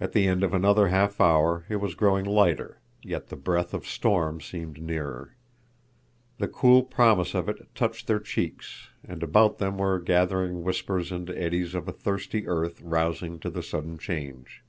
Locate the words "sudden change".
13.62-14.64